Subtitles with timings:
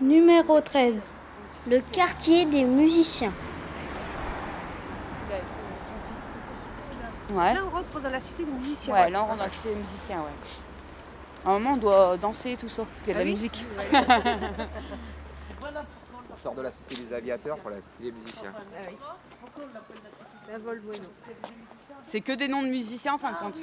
[0.00, 1.02] Numéro 13.
[1.68, 3.32] Le quartier des musiciens.
[7.30, 7.54] Ouais.
[7.54, 8.94] Là, on rentre dans la cité des musiciens.
[8.94, 10.30] Ouais, là on rentre dans la cité des musiciens, ouais.
[11.44, 13.24] À un moment on doit danser et tout ça, parce qu'il y a de Ah
[13.24, 13.64] la oui musique.
[16.32, 18.52] On sort de la cité des aviateurs pour la cité des musiciens.
[18.54, 18.96] Ah oui.
[22.04, 23.60] C'est que des noms de musiciens en fin de compte.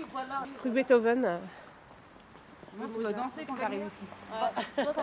[0.64, 1.40] Rue Beethoven.
[2.78, 4.06] Moi je dois danser quand j'arrive ici.
[4.78, 5.02] Attends,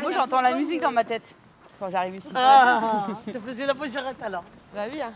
[0.00, 1.34] Moi j'entends la musique dans ma tête
[1.78, 2.28] quand j'arrive ici.
[2.34, 4.44] Ah, tu faisais la pocherette alors.
[4.74, 5.12] Bah oui, hein.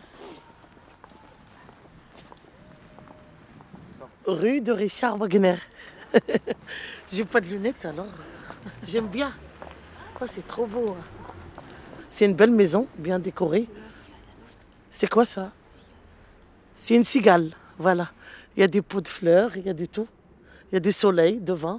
[4.27, 5.57] Rue de Richard Wagner.
[7.13, 8.07] J'ai pas de lunettes alors.
[8.83, 9.33] J'aime bien.
[10.21, 10.97] Oh, c'est trop beau.
[10.99, 11.63] hein.
[12.09, 13.69] C'est une belle maison, bien décorée.
[14.91, 15.51] C'est quoi ça?
[16.77, 18.11] C'est une cigale, voilà.
[18.57, 20.07] Il y a des pots de fleurs, il y a du tout.
[20.75, 21.79] Il y a du soleil devant.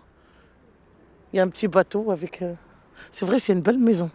[1.34, 2.42] Il y a un petit bateau avec.
[2.42, 2.54] euh,
[3.12, 4.10] C'est vrai, c'est une belle maison.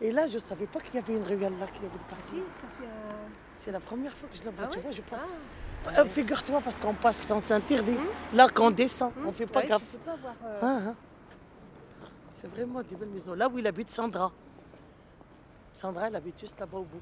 [0.00, 1.94] Et là, je ne savais pas qu'il y avait une ruelle là, qu'il y avait
[1.94, 2.34] le Ah parti.
[2.38, 3.30] un...
[3.56, 4.82] C'est la première fois que je la vois, Ah tu ouais?
[4.82, 5.38] vois, je passe.
[5.86, 6.00] Ah.
[6.00, 7.94] Euh, Figure-toi, parce qu'on passe sans s'interdit.
[8.34, 9.94] Là, quand on descend, on fait pas Ouais, gaffe.
[10.44, 10.94] euh, Hein, hein.
[12.34, 13.34] C'est vraiment des belles maisons.
[13.34, 14.32] Là où il habite Sandra.
[15.74, 17.00] Sandra, elle habite juste là-bas au bout.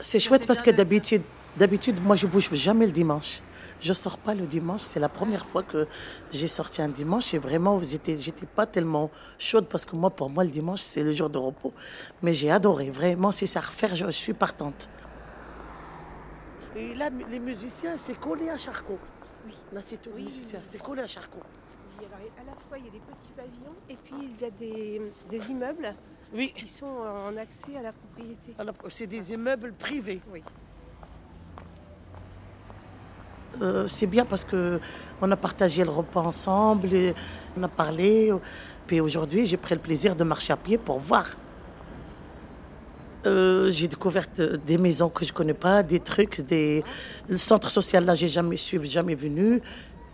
[0.00, 1.22] C'est chouette parce que d'habitude,
[1.54, 3.42] d'habitude, moi, je bouge jamais le dimanche.
[3.80, 4.80] Je sors pas le dimanche.
[4.80, 5.86] C'est la première fois que
[6.32, 10.28] j'ai sorti un dimanche et vraiment, j'étais, j'étais pas tellement chaude parce que moi, pour
[10.30, 11.72] moi, le dimanche, c'est le jour de repos.
[12.22, 12.90] Mais j'ai adoré.
[12.90, 14.88] Vraiment, si c'est à refaire, je, je suis partante.
[16.76, 18.98] Et là, les musiciens, c'est collé à Charcot.
[19.46, 19.54] Oui.
[19.72, 20.28] Là, c'est tout Oui.
[20.62, 21.40] C'est collé à Charcot.
[22.00, 24.40] il y a- à la fois, il y a des petits pavillons et puis il
[24.40, 25.90] y a des, des immeubles
[26.32, 26.52] Oui.
[26.54, 28.54] qui sont en accès à la propriété.
[28.58, 30.20] Alors, C'est des immeubles privés.
[30.32, 30.42] Oui.
[33.60, 34.80] Euh, c'est bien parce que
[35.20, 36.88] on a partagé le repas ensemble,
[37.58, 38.32] on a parlé.
[38.86, 41.26] Puis aujourd'hui, j'ai pris le plaisir de marcher à pied pour voir.
[43.26, 46.84] Euh, j'ai découvert euh, des maisons que je connais pas, des trucs, des
[47.28, 49.60] le centre social là, j'ai jamais suis jamais venu.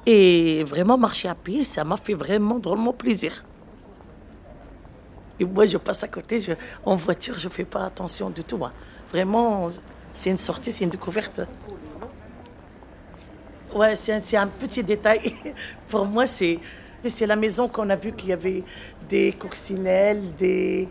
[0.07, 3.45] Et vraiment marcher à pied, ça m'a fait vraiment drôlement plaisir.
[5.39, 6.45] Et moi, je passe à côté,
[6.85, 8.59] en voiture, je fais pas attention du tout.
[9.11, 9.71] Vraiment,
[10.13, 11.41] c'est une sortie, c'est une découverte.
[13.75, 15.35] Ouais, c'est un, petit détail.
[15.89, 16.61] Pour moi, c'est
[17.07, 18.65] c'est la maison qu'on a vu qu'il y avait
[19.11, 20.89] des coccinelles, des,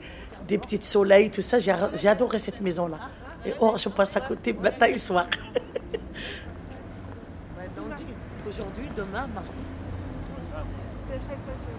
[0.48, 1.58] des petits soleils, tout ça.
[1.60, 3.00] J'ai adoré cette maison-là.
[3.46, 5.28] Et oh, je passe à côté matin et soir.
[8.48, 9.50] Aujourd'hui, demain, mardi.
[11.08, 11.74] C'est à chaque fois que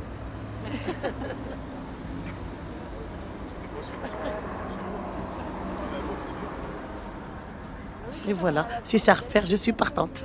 [8.26, 10.24] Et voilà, si c'est à refaire, je suis partante.